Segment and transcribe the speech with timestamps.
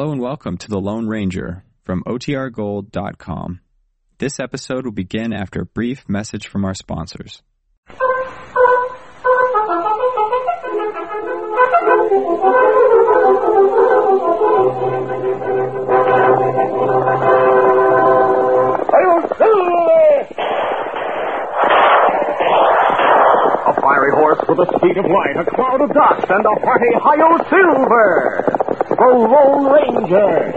[0.00, 3.60] Hello and welcome to The Lone Ranger from OTRGold.com.
[4.16, 7.42] This episode will begin after a brief message from our sponsors.
[23.66, 26.88] A fiery horse with the speed of light, a cloud of dust, and a hearty
[26.94, 28.69] Hi-Yo Silver!
[29.00, 30.52] The Lone Ranger!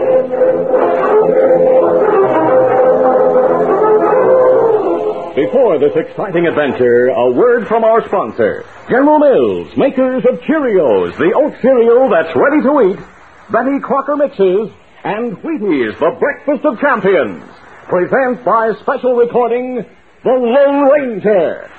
[5.34, 8.66] Before this exciting adventure, a word from our sponsor.
[8.90, 13.00] General Mills, makers of Cheerios, the oat cereal that's ready to eat,
[13.50, 14.68] Betty Crocker Mixes,
[15.04, 17.42] and Wheaties, the breakfast of champions.
[17.88, 19.86] Present by special recording,
[20.22, 21.70] The Lone Ranger.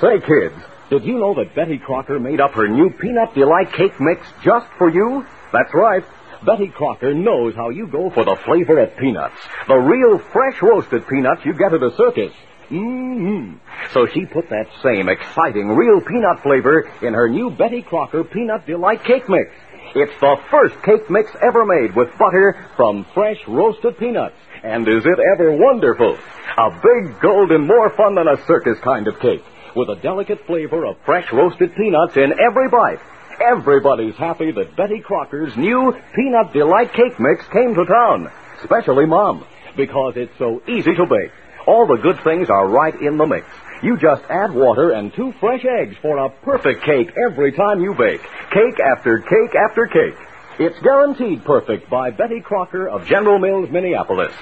[0.00, 3.98] Say, kids, did you know that Betty Crocker made up her new Peanut Delight Cake
[3.98, 5.26] Mix just for you?
[5.52, 6.04] That's right.
[6.44, 9.36] Betty Crocker knows how you go for the flavor of peanuts.
[9.68, 12.32] The real fresh roasted peanuts you get at a circus.
[12.68, 13.54] hmm
[13.92, 18.66] So she put that same exciting real peanut flavor in her new Betty Crocker Peanut
[18.66, 19.50] Delight Cake Mix.
[19.94, 24.36] It's the first cake mix ever made with butter from fresh roasted peanuts.
[24.64, 26.16] And is it ever wonderful?
[26.56, 29.44] A big, golden, more fun than a circus kind of cake
[29.76, 33.00] with a delicate flavor of fresh roasted peanuts in every bite.
[33.40, 38.30] Everybody's happy that Betty Crocker's new Peanut Delight Cake Mix came to town,
[38.60, 39.44] especially Mom,
[39.76, 41.32] because it's so easy to bake.
[41.66, 43.46] All the good things are right in the mix.
[43.82, 47.94] You just add water and two fresh eggs for a perfect cake every time you
[47.94, 48.22] bake.
[48.50, 50.14] Cake after cake after cake.
[50.58, 54.34] It's guaranteed perfect by Betty Crocker of General Mills, Minneapolis.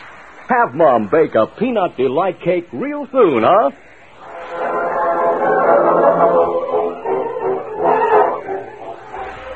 [0.49, 3.71] Have Mom bake a Peanut Delight Cake real soon, huh?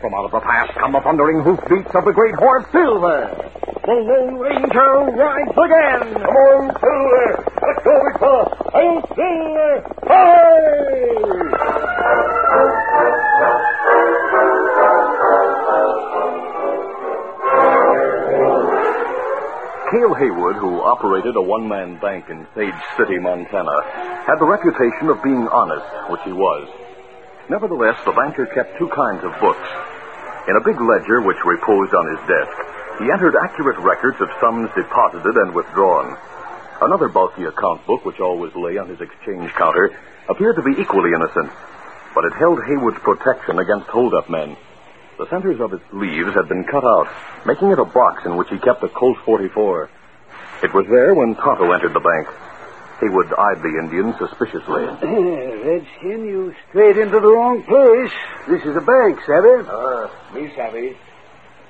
[0.00, 3.36] From out of the past come the thundering hoofbeats of the great horse Silver.
[3.84, 6.14] The Lone Ranger rides again.
[6.14, 7.44] Come on, Silver.
[7.60, 8.48] Let's go, Victor.
[8.72, 9.84] Hail, Silver.
[10.08, 11.10] Hooray!
[19.90, 23.82] Cale Haywood, who operated a one-man bank in Sage City, Montana,
[24.24, 26.68] had the reputation of being honest, which he was.
[27.50, 29.66] Nevertheless, the banker kept two kinds of books.
[30.46, 32.54] In a big ledger which reposed on his desk,
[33.02, 36.16] he entered accurate records of sums deposited and withdrawn.
[36.80, 39.90] Another bulky account book, which always lay on his exchange counter,
[40.28, 41.50] appeared to be equally innocent,
[42.14, 44.56] but it held Haywood's protection against hold-up men.
[45.18, 47.08] The centers of its leaves had been cut out,
[47.44, 49.90] making it a box in which he kept a Colt 44.
[50.62, 52.28] It was there when Tonto entered the bank.
[53.00, 54.84] Haywood eyed the Indian suspiciously.
[55.64, 58.12] Redskin, you straight into the wrong place.
[58.48, 59.64] This is a bank, savvy?
[59.68, 60.96] Ah, me savvy.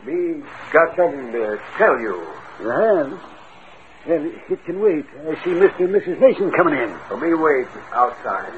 [0.04, 0.42] Me
[0.72, 2.26] got something to tell you.
[2.60, 3.20] You have?
[4.08, 5.04] Well, it can wait.
[5.28, 5.80] I see Mr.
[5.80, 6.20] and Mrs.
[6.20, 6.96] Mason coming in.
[7.08, 8.52] So me wait outside.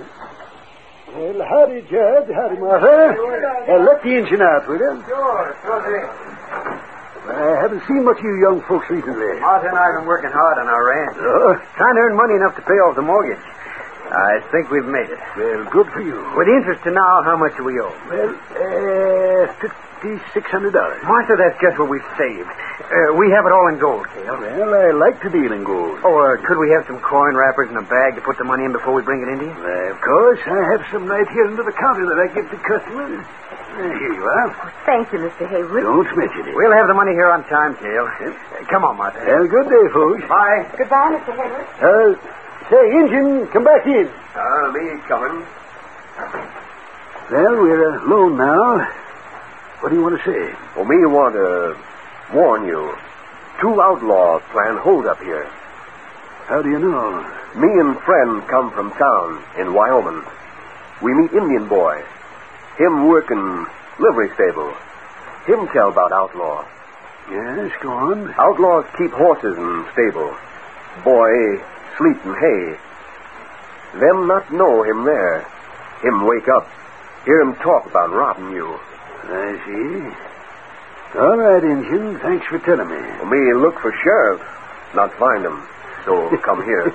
[1.08, 2.30] Well, howdy, Judge.
[2.32, 3.16] Howdy, Martha.
[3.68, 5.04] Uh, let the engine out, will you?
[5.08, 6.31] Sure, sure thing.
[7.22, 9.38] I haven't seen much of you young folks recently.
[9.40, 11.16] Martha and I have been working hard on our ranch.
[11.22, 13.38] Oh, Trying to earn money enough to pay off the mortgage.
[14.12, 15.20] I think we've made it.
[15.36, 16.20] well, good for you.
[16.36, 17.92] With interest to now, how much do we owe?
[18.12, 18.30] Well,
[18.60, 21.00] uh, fifty-six hundred dollars.
[21.08, 22.44] Martha, that's just what we've saved.
[22.92, 24.36] Uh, we have it all in gold, Cale.
[24.36, 25.96] Well, I like to deal in gold.
[26.04, 28.68] Oh, uh, could we have some coin wrappers in a bag to put the money
[28.68, 29.56] in before we bring it into you?
[29.56, 32.58] Uh, of course, I have some right here under the counter that I give to
[32.68, 33.24] customers.
[33.24, 34.52] Uh, here you are.
[34.84, 35.48] Thank you, Mr.
[35.48, 35.80] Haywood.
[35.88, 36.52] Don't mention it.
[36.52, 38.04] We'll have the money here on time, Cale.
[38.04, 39.24] Uh, come on, Martha.
[39.24, 40.20] Well, good day, folks.
[40.28, 40.68] Bye.
[40.76, 41.32] Goodbye, Mr.
[41.32, 41.64] Haywood.
[41.80, 42.41] Uh,
[42.72, 44.08] say, engine, come back in.
[44.34, 45.44] Uh, me coming.
[47.30, 48.88] Well, we're alone now.
[49.80, 50.56] What do you want to say?
[50.74, 51.76] Well, me want to
[52.32, 52.96] warn you.
[53.60, 55.44] Two outlaws plan hold up here.
[56.46, 57.20] How do you know?
[57.56, 60.24] Me and friend come from town in Wyoming.
[61.02, 62.02] We meet Indian boy.
[62.78, 63.66] Him working
[64.00, 64.72] livery stable.
[65.44, 66.64] Him tell about outlaw.
[67.30, 68.32] Yes, go on.
[68.38, 70.34] Outlaws keep horses in stable.
[71.04, 71.60] Boy
[71.98, 72.78] sleep in hay.
[74.00, 75.46] Them not know him there.
[76.02, 76.68] Him wake up.
[77.24, 78.66] Hear him talk about robbing you.
[79.24, 81.18] I see.
[81.18, 82.18] All right, Injun.
[82.20, 82.96] Thanks for telling me.
[82.96, 84.40] Well, me look for sheriff.
[84.94, 85.62] Not find him.
[86.04, 86.90] So come here.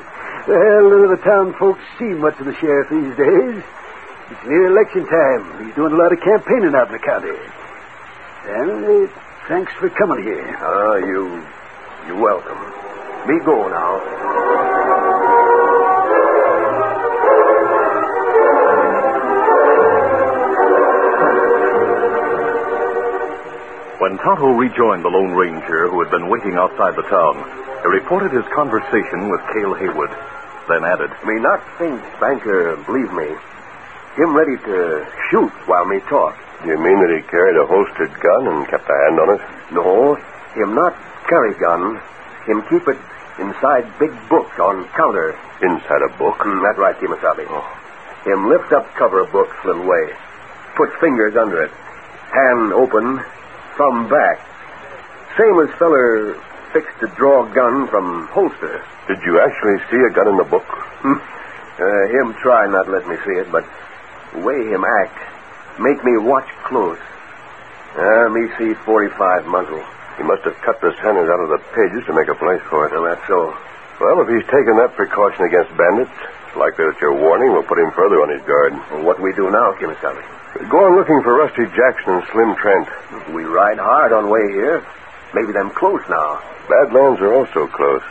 [0.48, 3.64] Well, none of the town folks see much of the sheriff these days.
[4.32, 5.66] It's near election time.
[5.66, 7.32] He's doing a lot of campaigning out in the county.
[8.46, 9.08] Well, uh,
[9.48, 10.58] thanks for coming here.
[10.60, 11.44] Ah, you.
[12.08, 12.60] You're welcome.
[13.28, 14.87] Me go now.
[24.00, 27.34] When Tonto rejoined the Lone Ranger, who had been waiting outside the town,
[27.82, 30.14] he reported his conversation with Cale Haywood,
[30.70, 33.34] then added, Me not think banker believe me.
[34.14, 36.38] Him ready to shoot while me talk.
[36.62, 39.42] Do you mean that he carried a holstered gun and kept a hand on it?
[39.74, 40.14] No,
[40.54, 40.94] him not
[41.26, 42.00] carry gun.
[42.46, 42.98] Him keep it
[43.40, 45.34] inside big book on counter.
[45.62, 46.38] Inside a book?
[46.46, 47.50] Mm, that right, Kemosabe.
[48.26, 50.14] Him lift up cover book little way.
[50.76, 51.72] Put fingers under it.
[52.30, 53.26] Hand open.
[53.78, 54.42] Thumb back.
[55.38, 56.34] Same as feller
[56.74, 58.84] fixed to draw gun from holster.
[59.08, 60.66] Did you actually see a gun in the book?
[61.06, 61.22] Hmm.
[61.78, 63.64] Uh, him try not let me see it, but
[64.34, 65.18] way him act
[65.80, 67.00] make me watch close.
[67.96, 69.84] Uh, me see 45 muzzle.
[70.18, 72.90] He must have cut the centers out of the pages to make a place for
[72.90, 72.92] it.
[72.92, 73.54] Well, that's so.
[74.02, 76.14] Well, if he's taken that precaution against bandits,
[76.48, 78.72] it's likely that your warning will put him further on his guard.
[78.90, 80.24] Well, what we do now, Kemosabe?
[80.72, 82.88] Go on looking for Rusty Jackson and Slim Trent.
[83.36, 84.82] We ride hard on way here.
[85.36, 86.40] Maybe them close now.
[86.72, 88.02] Badlands are also close.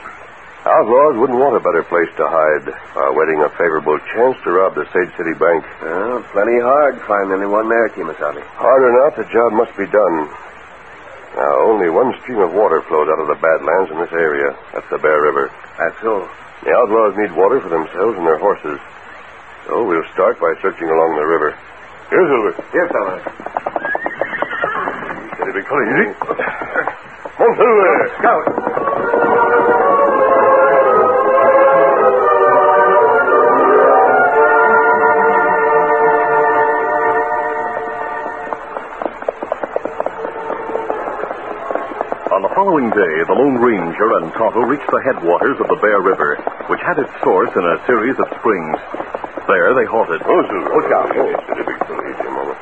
[0.66, 4.74] Outlaws wouldn't want a better place to hide while waiting a favorable chance to rob
[4.74, 5.64] the Sage City Bank.
[5.80, 8.42] Well, plenty hard find anyone there, Kemosabe.
[8.60, 10.28] Hard not, the job must be done.
[11.38, 14.56] Now, only one stream of water flows out of the Badlands in this area.
[14.74, 15.52] That's the Bear River.
[15.78, 16.28] That's so.
[16.64, 18.81] The outlaws need water for themselves and their horses.
[19.67, 21.58] So we'll start by searching along the river.
[22.11, 22.53] Here, Silver.
[22.73, 23.20] Here, fella.
[25.35, 25.82] Steady, big fella.
[25.91, 26.06] Easy.
[27.37, 28.11] Come Silver.
[28.19, 29.95] Scout.
[42.56, 46.41] Following day, the Lone Ranger and Tonto reached the headwaters of the Bear River,
[46.73, 48.81] which had its source in a series of springs.
[49.44, 50.25] There they halted.
[50.25, 50.73] Oh, Silver.
[50.73, 51.12] Look out.
[51.12, 52.00] Hey, steady, big fella.
[52.00, 52.56] Easy a moment.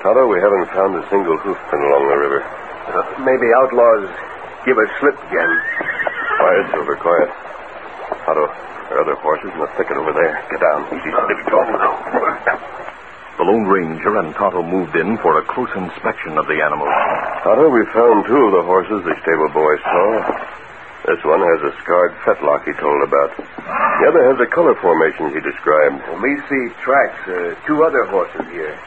[0.00, 2.40] Tonto, we haven't found a single hoofprint along the river.
[2.40, 4.08] Uh, maybe outlaws
[4.64, 5.52] give a slip again.
[6.40, 7.28] Quiet, Silver, quiet.
[8.24, 8.48] Tonto,
[8.88, 10.40] there are other horses in the thicket over there.
[10.48, 10.88] Get down.
[10.88, 12.80] Easy, steady, big fella.
[13.42, 16.94] The Lone Ranger and Tonto moved in for a close inspection of the animals.
[17.42, 20.06] Tonto, we found two of the horses the stable boy saw.
[21.10, 23.34] This one has a scarred fetlock he told about.
[23.34, 26.06] The other has the color formation he described.
[26.06, 28.78] Well, me see tracks, uh, two other horses here.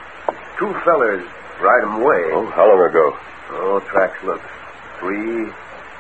[0.56, 1.28] Two fellers
[1.60, 2.32] ride 'em way.
[2.32, 3.12] Oh, how long ago?
[3.60, 4.40] Oh, tracks look
[5.04, 5.52] three,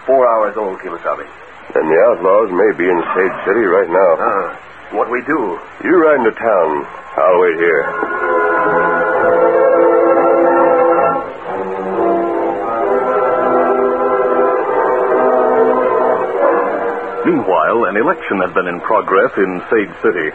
[0.08, 1.28] four hours old, Kemosabe.
[1.76, 4.16] Then the outlaws may be in Sage City right now.
[4.16, 4.56] Ah,
[4.92, 5.60] what we do?
[5.84, 6.86] You ride into town.
[7.18, 7.86] I'll wait here.
[17.26, 20.30] Meanwhile, an election had been in progress in Sage City.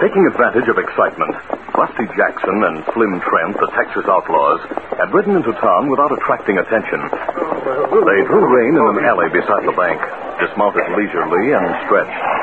[0.00, 1.36] Taking advantage of excitement,
[1.76, 4.60] Rusty Jackson and Slim Trent, the Texas outlaws,
[4.96, 7.00] had ridden into town without attracting attention.
[7.00, 10.00] They drew rein in an alley beside the bank,
[10.40, 12.35] dismounted leisurely and stretched.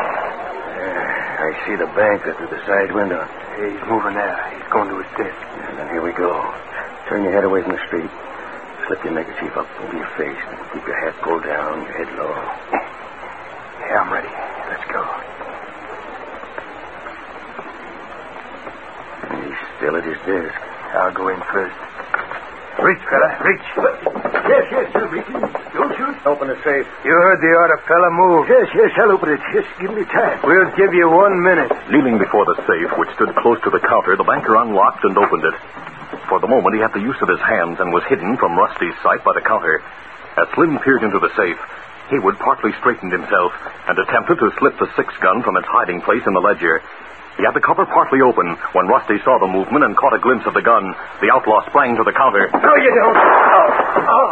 [1.53, 3.21] I see the banker through the side window.
[3.61, 4.38] He's moving there.
[4.57, 5.38] He's going to his desk.
[5.69, 6.31] And then here we go.
[7.05, 8.10] Turn your head away from the street.
[8.89, 10.41] Slip your neckerchief up over your face.
[10.50, 12.33] And keep your hat pulled down, your head low.
[12.74, 14.33] Yeah, I'm ready.
[14.33, 15.03] Let's go.
[19.38, 20.57] He's still at his desk.
[20.57, 21.92] I'll go in first.
[22.82, 23.30] Reach, fella.
[23.46, 23.68] Reach.
[24.44, 25.06] Yes, yes, sir.
[25.08, 25.39] Reaching.
[25.74, 26.15] Don't shoot.
[26.25, 26.88] Open the safe.
[27.06, 28.10] You heard the order, fella.
[28.12, 28.50] Move.
[28.50, 29.42] Yes, yes, I'll open it.
[29.53, 30.42] Just give me time.
[30.44, 31.72] We'll give you one minute.
[31.89, 35.46] Kneeling before the safe, which stood close to the counter, the banker unlocked and opened
[35.46, 35.56] it.
[36.27, 38.96] For the moment, he had the use of his hands and was hidden from Rusty's
[39.03, 39.82] sight by the counter.
[40.36, 41.60] As Slim peered into the safe,
[42.10, 43.53] Haywood partly straightened himself
[43.88, 46.82] and attempted to slip the six gun from its hiding place in the ledger.
[47.38, 50.46] He had the cover partly open when Rusty saw the movement and caught a glimpse
[50.46, 50.94] of the gun.
[51.22, 52.50] The outlaw sprang to the counter.
[52.54, 53.18] No, you don't.
[53.18, 53.70] Oh,
[54.13, 54.30] oh.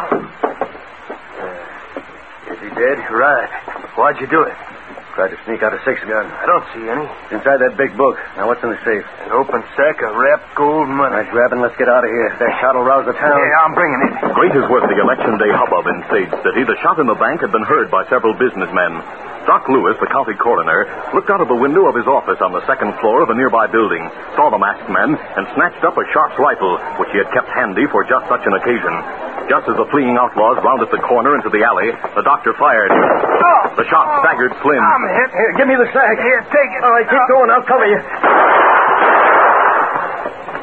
[2.54, 3.00] Is he dead?
[3.10, 3.50] Right.
[3.98, 4.54] Why'd you do it?
[5.12, 6.24] Tried to sneak out a six gun.
[6.24, 7.04] I don't see any.
[7.36, 8.16] Inside that big book.
[8.40, 9.04] Now, what's in the safe?
[9.28, 11.12] An open sack of wrapped gold money.
[11.12, 12.32] All right, grab and let's get out of here.
[12.40, 13.36] That shot will rouse the town.
[13.36, 14.14] Yeah, I'm bringing it.
[14.32, 17.44] Great as was the election day hubbub in Sage City, the shot in the bank
[17.44, 19.04] had been heard by several businessmen.
[19.44, 20.86] Doc Lewis, the county coroner,
[21.18, 23.66] looked out of the window of his office on the second floor of a nearby
[23.68, 24.06] building,
[24.38, 27.84] saw the masked man, and snatched up a Sharp's rifle, which he had kept handy
[27.90, 28.94] for just such an occasion.
[29.50, 32.94] Just as the fleeing outlaws rounded the corner into the alley, the doctor fired.
[33.76, 34.80] The shot staggered Slim.
[35.02, 35.30] I'm hit.
[35.34, 36.16] Here, give me the sack.
[36.22, 36.82] Here, take it.
[36.86, 37.34] All right, keep oh.
[37.34, 37.50] going.
[37.50, 38.00] I'll cover you.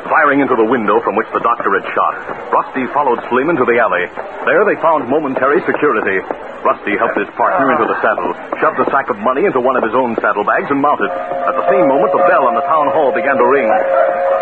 [0.08, 2.14] firing into the window from which the doctor had shot.
[2.48, 4.08] Rusty followed Slim into the alley.
[4.48, 6.24] There they found momentary security.
[6.64, 9.84] Rusty helped his partner into the saddle, shoved a sack of money into one of
[9.84, 11.12] his own saddlebags, and mounted.
[11.12, 13.68] At the same moment, the bell on the town hall began to ring.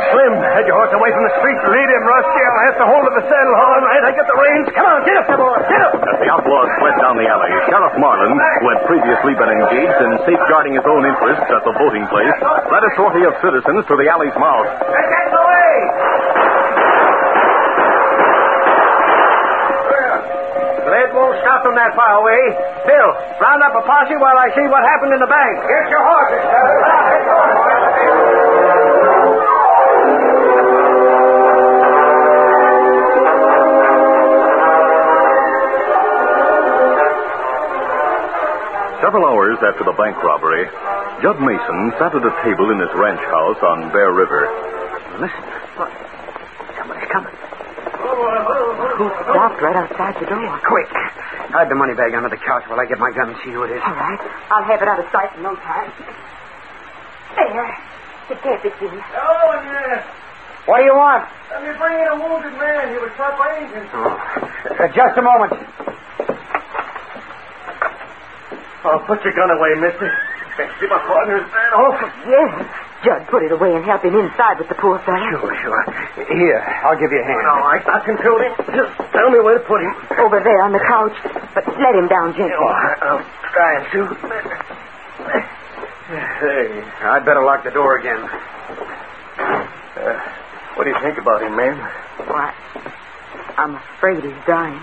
[0.06, 1.58] Slim, head your horse away from the street.
[1.66, 2.40] Lead him, Rusty.
[2.46, 3.56] I'll have to hold of the saddle.
[3.58, 4.68] All right, I get the reins.
[4.70, 5.56] Come on, get up, boy.
[5.66, 5.94] Get up.
[5.98, 10.10] As the outlaws fled down the alley, Sheriff Marlin, who had previously been engaged in
[10.26, 12.36] safeguarding his own interests at the voting place,
[12.70, 14.68] led a sortie of citizens to the alley's mouth.
[14.86, 15.70] They're getting away.
[20.86, 22.42] Lead won't stop them that far away.
[22.86, 23.10] Bill,
[23.42, 25.54] round up a posse while I see what happened in the bank.
[25.66, 27.65] Get your horses,
[39.06, 40.66] Several hours after the bank robbery,
[41.22, 44.50] Judd Mason sat at a table in his ranch house on Bear River.
[45.22, 45.46] Listen.
[45.78, 45.94] Look.
[46.74, 47.30] Somebody's coming.
[48.98, 50.58] Who stopped right outside the door?
[50.58, 50.90] Quick.
[50.90, 53.62] Hide the money bag under the couch while I get my gun and see who
[53.62, 53.82] it is.
[53.86, 54.18] All right.
[54.50, 55.86] I'll have it out of sight in no time.
[57.38, 57.78] There.
[58.34, 58.90] It can't be seen.
[58.90, 60.02] Oh, yeah.
[60.66, 61.30] What do you want?
[61.54, 62.90] Let me bring in a wounded man.
[62.90, 63.86] He was shot by Indians.
[63.94, 64.82] Oh.
[64.82, 65.54] Uh, just a moment.
[68.86, 70.06] Oh, put your gun away, mister.
[70.78, 71.98] See, my partner's bad off.
[72.24, 72.50] Yes.
[73.04, 75.20] Judd put it away and help him inside with the poor fellow.
[75.28, 75.82] Sure, sure.
[76.32, 77.44] Here, I'll give you a hand.
[77.50, 78.52] All right, I can control him.
[78.72, 79.92] Just tell me where to put him.
[80.22, 81.12] Over there on the couch.
[81.52, 82.54] But let him down gently.
[82.56, 83.20] Oh, I'm
[83.52, 84.00] trying to.
[86.06, 88.22] Hey, I'd better lock the door again.
[89.36, 90.20] Uh,
[90.76, 91.76] what do you think about him, ma'am?
[92.30, 92.54] Why,
[93.58, 94.80] I'm afraid he's dying.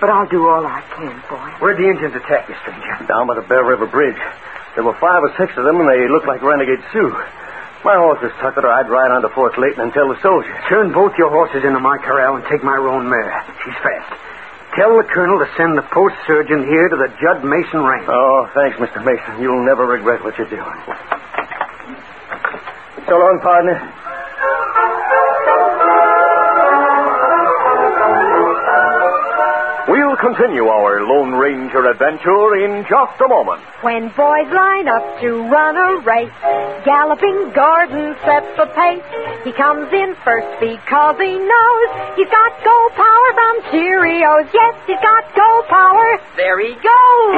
[0.00, 1.60] But I'll do all I can for him.
[1.60, 3.06] Where'd the Indians attack you, stranger?
[3.06, 4.20] Down by the Bear River Bridge.
[4.74, 7.14] There were five or six of them, and they looked like renegade Sioux.
[7.84, 10.56] My horse is tuckered, or I'd ride on to Fort Layton and tell the soldiers.
[10.68, 13.44] Turn both your horses into my corral and take my roan mare.
[13.62, 14.12] She's fast.
[14.74, 18.08] Tell the colonel to send the post surgeon here to the Judd Mason ranch.
[18.08, 19.04] Oh, thanks, Mr.
[19.04, 19.40] Mason.
[19.40, 20.78] You'll never regret what you're doing.
[23.06, 23.78] So long, partner.
[30.24, 33.60] Continue our Lone Ranger adventure in just a moment.
[33.84, 36.32] When boys line up to run a race,
[36.88, 39.04] Galloping Gordon sets the pace.
[39.44, 44.48] He comes in first because he knows he's got go power from Cheerios.
[44.48, 46.08] Yes, he's got go power.
[46.40, 47.36] There he goes.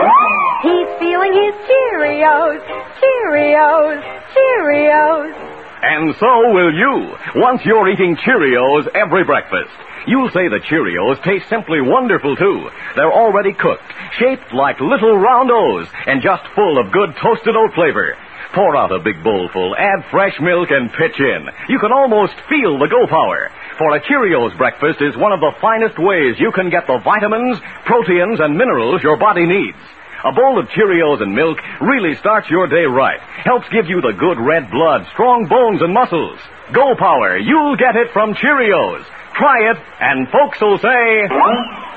[0.62, 2.62] He's feeling his Cheerios,
[3.02, 3.98] Cheerios,
[4.30, 5.55] Cheerios.
[5.86, 9.70] And so will you, once you're eating Cheerios every breakfast.
[10.08, 12.68] You'll say the Cheerios taste simply wonderful, too.
[12.96, 13.86] They're already cooked,
[14.18, 18.18] shaped like little round O's, and just full of good toasted oat flavor.
[18.52, 21.46] Pour out a big bowlful, add fresh milk, and pitch in.
[21.68, 23.52] You can almost feel the go power.
[23.78, 27.60] For a Cheerios breakfast is one of the finest ways you can get the vitamins,
[27.84, 29.78] proteins, and minerals your body needs.
[30.24, 33.20] A bowl of Cheerios and milk really starts your day right.
[33.44, 36.38] Helps give you the good red blood, strong bones, and muscles.
[36.72, 39.04] Go Power, you'll get it from Cheerios.
[39.34, 41.28] Try it, and folks will say,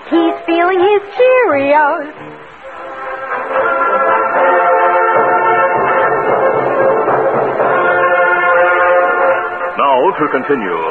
[0.09, 2.35] He's feeling his Cheerios.
[9.79, 10.81] Now to continue.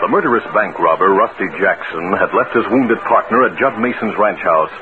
[0.00, 4.40] The murderous bank robber, Rusty Jackson, had left his wounded partner at Judd Mason's ranch
[4.40, 4.72] house.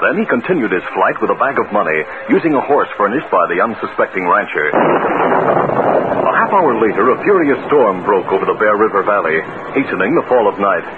[0.00, 2.00] Then he continued his flight with a bag of money,
[2.32, 4.72] using a horse furnished by the unsuspecting rancher.
[4.72, 9.44] A half hour later, a furious storm broke over the Bear River Valley,
[9.76, 10.88] hastening the fall of night.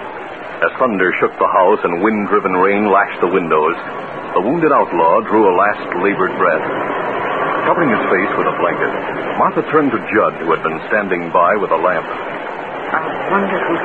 [0.63, 3.75] As thunder shook the house and wind driven rain lashed the windows,
[4.39, 6.63] the wounded outlaw drew a last labored breath.
[7.67, 8.91] Covering his face with a blanket,
[9.35, 12.07] Martha turned to Judd, who had been standing by with a lamp.
[12.07, 13.75] I wonder who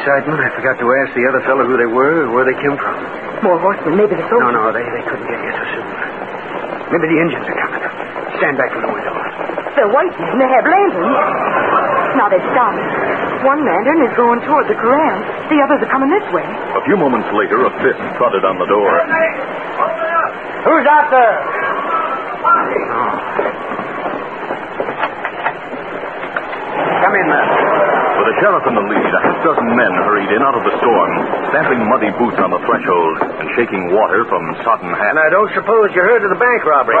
[0.00, 2.74] excitement, I forgot to ask the other fellow who they were or where they came
[2.76, 2.94] from.
[3.46, 4.54] More horsemen, maybe the No, soldiers.
[4.56, 5.86] no, they, they couldn't get here so soon.
[6.94, 7.82] Maybe the Indians are coming.
[8.38, 9.14] Stand back from the window.
[9.78, 10.38] They're white men.
[10.38, 11.18] They have lanterns.
[12.18, 12.78] Now they've stopped.
[13.42, 15.18] One lantern is going toward the corral.
[15.50, 16.46] The others are coming this way.
[16.46, 18.90] A few moments later, a fist thudded on the door.
[20.64, 21.36] Who's out there?
[27.04, 27.93] Come in there.
[28.24, 30.72] With the sheriff in the lead, a half dozen men hurried in out of the
[30.80, 31.12] storm,
[31.52, 35.20] stamping muddy boots on the threshold and shaking water from sodden And hats.
[35.20, 36.96] I don't suppose you heard of the bank robbery.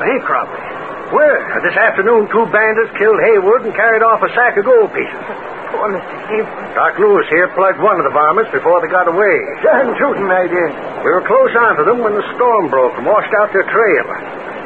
[0.00, 0.64] Bank robbery?
[1.12, 1.60] Where?
[1.68, 5.20] This afternoon, two bandits killed Haywood and carried off a sack of gold pieces.
[5.68, 6.16] Poor Mr.
[6.32, 6.72] Haywood.
[6.72, 9.36] Doc Lewis here plugged one of the varmints before they got away.
[9.60, 10.72] Giant shooting they did.
[11.04, 14.08] We were close onto them when the storm broke and washed out their trail.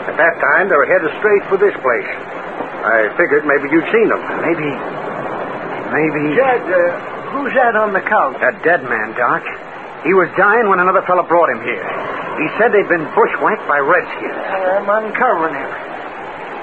[0.07, 2.07] At that time, they were headed straight for this place.
[2.87, 4.23] I figured maybe you'd seen them.
[4.47, 4.71] Maybe.
[5.93, 6.37] Maybe.
[6.37, 6.79] Jed, uh,
[7.33, 8.37] who's that on the couch?
[8.41, 9.43] A dead man, Doc.
[10.05, 11.83] He was dying when another fella brought him here.
[12.39, 14.39] He said they'd been bushwhacked by redskins.
[14.39, 15.71] I'm uncovering him.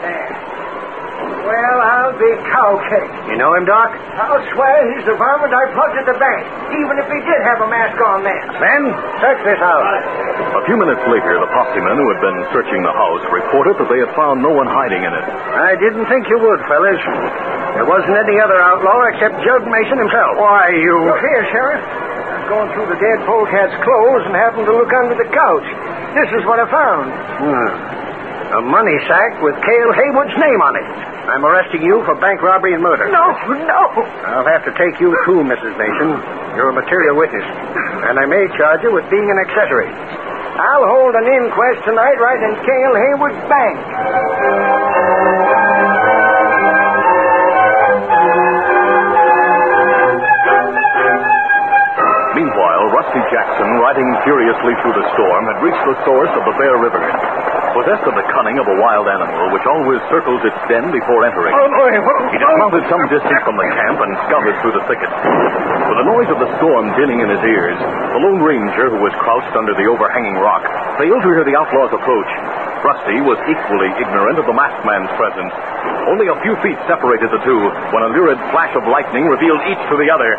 [0.05, 0.45] There.
[1.45, 3.11] Well, I'll be cow cake.
[3.29, 3.93] You know him, Doc?
[4.17, 6.41] I'll swear he's the varmint I plugged at the bank,
[6.73, 8.43] even if he did have a mask on then.
[8.57, 8.83] Ben,
[9.21, 10.01] search this house.
[10.57, 14.01] A few minutes later, the possemen who had been searching the house reported that they
[14.01, 15.25] had found no one hiding in it.
[15.53, 17.01] I didn't think you would, fellas.
[17.75, 20.39] There wasn't any other outlaw except Judd Mason himself.
[20.39, 20.95] Why, you...
[21.11, 21.83] Look here, Sheriff.
[21.83, 25.67] I was going through the dead polecat's clothes and happened to look under the couch.
[26.15, 27.11] This is what I found.
[27.11, 27.95] Hmm.
[28.55, 30.87] A money sack with Cale Haywood's name on it.
[31.27, 33.09] I'm arresting you for bank robbery and murder.
[33.11, 33.81] No, no.
[34.23, 35.73] I'll have to take you too, Mrs.
[35.75, 36.15] Mason.
[36.55, 37.43] You're a material witness.
[38.07, 39.89] And I may charge you with being an accessory.
[40.55, 43.75] I'll hold an inquest tonight right in Cale Haywood's bank.
[53.15, 56.99] Rusty Jackson, riding furiously through the storm, had reached the source of the Bear River.
[57.71, 61.55] Possessed of the cunning of a wild animal which always circles its den before entering,
[61.55, 61.63] oh,
[62.27, 65.07] he dismounted some distance from the camp and scouted through the thicket.
[65.07, 69.15] With the noise of the storm dinning in his ears, the Lone Ranger, who was
[69.15, 70.67] crouched under the overhanging rock,
[70.99, 72.31] failed to hear the outlaw's approach.
[72.83, 75.55] Rusty was equally ignorant of the masked man's presence.
[76.11, 77.63] Only a few feet separated the two
[77.95, 80.35] when a lurid flash of lightning revealed each to the other.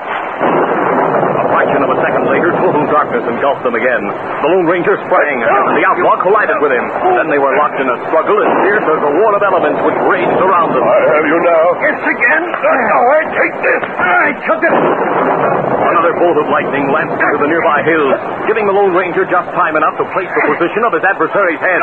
[1.66, 4.02] Of a second later, total darkness engulfed them again.
[4.10, 6.86] The Lone Ranger sprang, and the outlaw collided with him.
[7.14, 9.98] Then they were locked in a struggle as fierce as a war of elements which
[10.10, 10.82] raged around them.
[10.82, 11.64] I have you now.
[11.86, 12.44] It's again.
[12.50, 13.82] No, I take this.
[13.86, 14.74] I took it.
[14.74, 18.18] Another bolt of lightning lanced into the nearby hills,
[18.50, 21.80] giving the Lone Ranger just time enough to place the position of his adversary's head.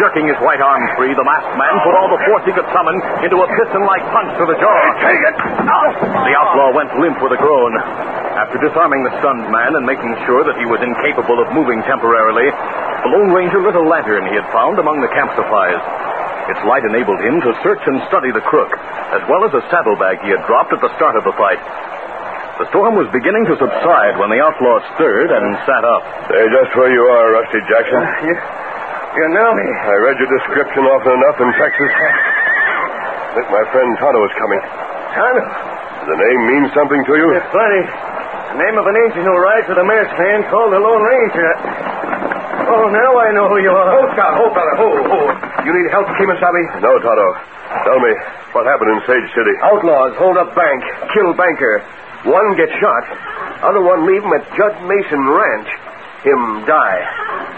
[0.00, 2.96] Jerking his right arm free, the masked man put all the force he could summon
[3.20, 4.78] into a piston-like punch to the jaw.
[5.04, 5.36] Take it.
[5.68, 7.72] The outlaw went limp with a groan.
[8.34, 12.48] After disarming the stunned man and making sure that he was incapable of moving temporarily,
[12.48, 15.78] the Lone Ranger lit a lantern he had found among the camp supplies.
[16.48, 18.72] Its light enabled him to search and study the crook,
[19.16, 21.60] as well as a saddlebag he had dropped at the start of the fight.
[22.60, 26.06] The storm was beginning to subside when the outlaw stirred and sat up.
[26.30, 27.98] Stay just where you are, Rusty Jackson.
[27.98, 28.34] Uh, you,
[29.18, 29.66] you know me.
[29.66, 31.90] I read your description often enough in Texas.
[31.98, 34.62] I think my friend Tonto is coming.
[35.18, 35.42] Tonto?
[35.42, 37.26] Does the name mean something to you?
[37.34, 37.82] It's funny.
[38.54, 41.50] The name of an agent who rides with a masked man called the Lone Ranger.
[42.70, 43.98] Oh, now I know who you are.
[43.98, 44.30] Hold, Scout.
[44.38, 44.74] Hold, fella.
[44.78, 45.34] Hold, hold.
[45.66, 46.78] You need help, Kemosabe?
[46.78, 47.28] No, Tonto.
[47.82, 48.14] Tell me,
[48.54, 49.58] what happened in Sage City?
[49.58, 51.82] Outlaws hold up bank, kill banker.
[52.30, 53.04] One gets shot.
[53.66, 55.70] Other one leave him at Judd Mason Ranch.
[56.22, 57.02] Him die.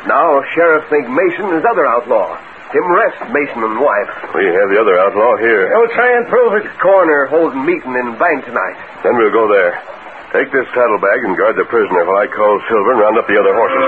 [0.09, 2.41] Now Sheriff think Mason is other outlaw.
[2.73, 4.33] Him rest Mason and wife.
[4.33, 5.69] We have the other outlaw here.
[5.77, 6.65] You'll try and prove it.
[6.81, 8.81] Coroner holding meeting in bank tonight.
[9.05, 9.77] Then we'll go there.
[10.35, 13.39] Take this saddlebag and guard the prisoner while I call Silver and round up the
[13.39, 13.87] other horses.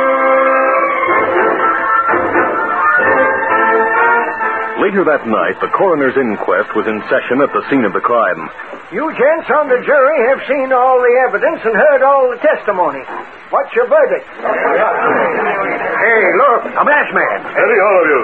[4.79, 8.46] Later that night, the coroner's inquest was in session at the scene of the crime.
[8.94, 13.03] You gents on the jury have seen all the evidence and heard all the testimony.
[13.51, 14.24] What's your verdict?
[14.38, 17.38] Hey, look, a masked man.
[17.51, 18.20] Steady, all of you.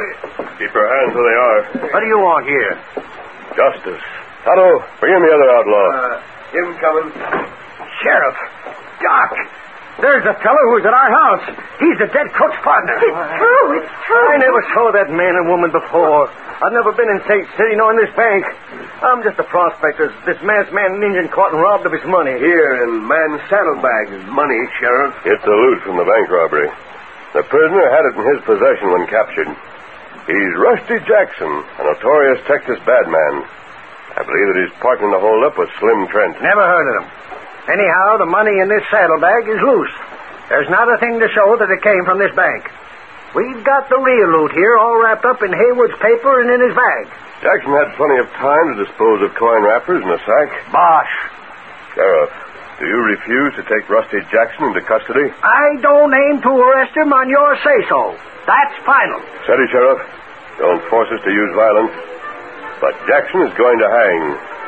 [0.62, 1.58] Keep your hands where they are.
[1.90, 2.78] What do you want here?
[3.58, 4.04] Justice.
[4.46, 5.86] Tonto, bring in the other outlaw.
[5.90, 6.22] Uh,
[6.54, 7.10] him coming.
[8.02, 8.38] Sheriff.
[9.02, 9.30] Doc.
[10.02, 11.44] There's a fellow who's at our house.
[11.78, 12.98] He's the dead cook's partner.
[12.98, 13.66] It's true.
[13.78, 14.26] It's true.
[14.34, 16.26] I never saw that man and woman before.
[16.58, 18.42] I've never been in Sage City nor in this bank.
[19.02, 20.10] I'm just a prospector.
[20.26, 22.34] This masked man and Indian caught and robbed of his money.
[22.34, 25.14] Here in man's saddlebag is money, Sheriff.
[25.30, 26.70] It's the loot from the bank robbery.
[27.34, 29.50] The prisoner had it in his possession when captured.
[30.26, 33.34] He's Rusty Jackson, a notorious Texas bad man.
[34.14, 36.38] I believe that he's partnering the holdup with Slim Trent.
[36.42, 37.06] Never heard of him.
[37.68, 39.94] Anyhow, the money in this saddlebag is loose.
[40.48, 42.68] There's not a thing to show that it came from this bank.
[43.34, 46.76] We've got the real loot here, all wrapped up in Haywood's paper and in his
[46.76, 47.04] bag.
[47.42, 50.48] Jackson had plenty of time to dispose of coin wrappers in a sack.
[50.70, 51.14] Bosh.
[51.96, 52.30] Sheriff,
[52.78, 55.32] do you refuse to take Rusty Jackson into custody?
[55.42, 58.14] I don't aim to arrest him on your say-so.
[58.46, 59.20] That's final.
[59.48, 59.98] Steady, Sheriff.
[60.58, 61.96] Don't force us to use violence.
[62.80, 64.20] But Jackson is going to hang.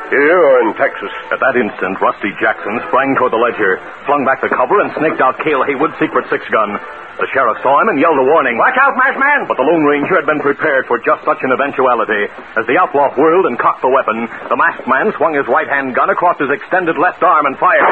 [0.07, 1.11] Here or in Texas.
[1.35, 3.75] At that instant, Rusty Jackson sprang toward the ledger,
[4.07, 6.79] flung back the cover, and snaked out Cale Haywood's secret six gun.
[7.19, 8.55] The sheriff saw him and yelled a warning.
[8.55, 9.49] Watch out, masked man!
[9.51, 12.29] But the Lone Ranger had been prepared for just such an eventuality.
[12.55, 15.91] As the outlaw whirled and cocked the weapon, the masked man swung his right hand
[15.97, 17.83] gun across his extended left arm and fired.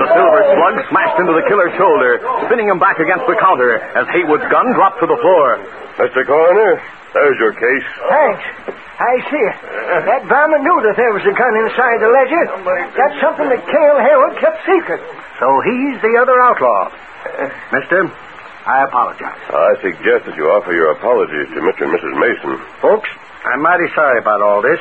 [0.00, 4.06] The silver slug smashed into the killer's shoulder, spinning him back against the counter as
[4.16, 5.60] Haywood's gun dropped to the floor.
[5.98, 6.24] Mr.
[6.24, 6.80] Coroner,
[7.12, 7.86] there's your case.
[8.08, 8.77] Thanks.
[8.98, 9.58] I see it.
[10.10, 12.44] That varmint knew that there was a gun inside the ledger.
[12.98, 14.98] That's something that Cale Harold kept secret.
[15.38, 16.90] So he's the other outlaw.
[17.70, 18.10] Mister,
[18.66, 19.38] I apologize.
[19.54, 21.86] I suggest that you offer your apologies to Mr.
[21.86, 22.14] and Mrs.
[22.18, 22.58] Mason.
[22.82, 23.08] Folks,
[23.46, 24.80] I'm mighty sorry about all this.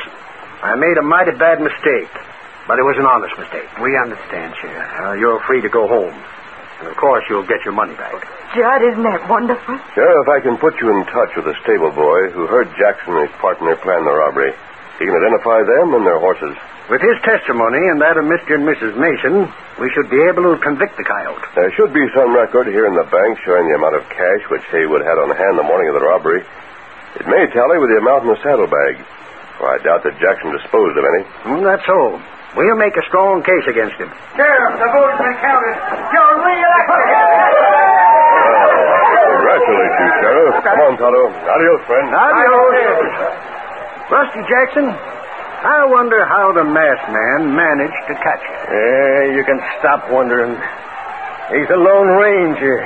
[0.66, 2.10] I made a mighty bad mistake,
[2.68, 3.70] but it was an honest mistake.
[3.78, 4.90] We understand, Sheriff.
[4.98, 6.18] Uh, you're free to go home.
[6.80, 8.14] And of course, you'll get your money back.
[8.54, 9.78] Judd, isn't that wonderful?
[9.98, 13.30] Sheriff, I can put you in touch with a stable boy who heard Jackson and
[13.30, 14.54] his partner plan the robbery.
[15.02, 16.54] He can identify them and their horses.
[16.90, 18.56] With his testimony and that of Mr.
[18.56, 18.96] and Mrs.
[18.96, 21.44] Mason, we should be able to convict the coyote.
[21.54, 24.64] There should be some record here in the bank showing the amount of cash which
[24.72, 26.46] Haywood had on hand the morning of the robbery.
[27.20, 29.04] It may tally with the amount in the saddlebag.
[29.60, 31.24] For I doubt that Jackson disposed of any.
[31.50, 32.22] Mm, that's so.
[32.56, 34.10] We'll make a strong case against him.
[34.38, 35.76] Sheriff, the vote has been counted.
[36.10, 37.08] You're reelected.
[39.28, 40.54] Congratulate you, Sheriff.
[40.64, 41.24] Come on, Tonto.
[41.28, 42.08] Adios, friend.
[42.16, 43.38] Adios.
[44.10, 48.58] Rusty Jackson, I wonder how the masked man managed to catch you.
[48.72, 50.56] Yeah, you can stop wondering.
[51.52, 52.80] He's a Lone Ranger.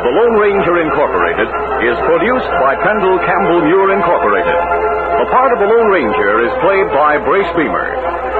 [0.00, 1.44] Of the Lone Ranger Incorporated,
[1.84, 4.56] is produced by Trendle Campbell Muir Incorporated.
[5.20, 7.84] The part of the Lone Ranger is played by Brace Beemer.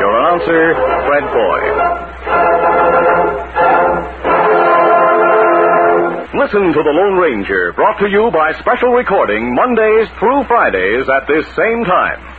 [0.01, 0.73] Your announcer,
[1.05, 1.77] Fred Boyd.
[6.33, 11.29] Listen to The Lone Ranger, brought to you by special recording Mondays through Fridays at
[11.29, 12.30] this same time.